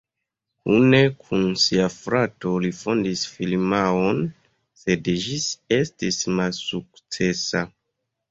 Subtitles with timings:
[0.67, 4.23] Kune kun sia frato li fondis firmaon,
[4.85, 5.45] sed ĝis
[5.79, 7.63] estis malsukcesa.